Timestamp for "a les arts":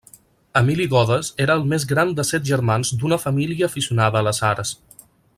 4.23-4.73